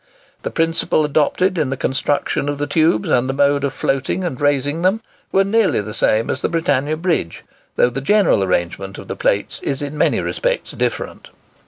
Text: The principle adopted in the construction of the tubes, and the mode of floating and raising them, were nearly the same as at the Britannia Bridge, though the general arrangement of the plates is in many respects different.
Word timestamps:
The 0.41 0.49
principle 0.49 1.05
adopted 1.05 1.59
in 1.59 1.69
the 1.69 1.77
construction 1.77 2.49
of 2.49 2.57
the 2.57 2.65
tubes, 2.65 3.07
and 3.07 3.29
the 3.29 3.33
mode 3.33 3.63
of 3.63 3.71
floating 3.71 4.23
and 4.23 4.41
raising 4.41 4.81
them, 4.81 5.01
were 5.31 5.43
nearly 5.43 5.79
the 5.79 5.93
same 5.93 6.31
as 6.31 6.39
at 6.39 6.41
the 6.41 6.49
Britannia 6.49 6.97
Bridge, 6.97 7.43
though 7.75 7.91
the 7.91 8.01
general 8.01 8.43
arrangement 8.43 8.97
of 8.97 9.07
the 9.07 9.15
plates 9.15 9.59
is 9.61 9.79
in 9.83 9.95
many 9.95 10.19
respects 10.19 10.71
different. 10.71 11.27